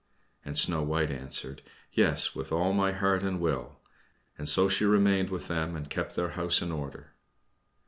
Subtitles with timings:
[0.43, 1.61] And Snow White answered,
[1.93, 3.81] "Yes, with all my heart and will."
[4.35, 7.11] And so she remained with them, and kept their house in order.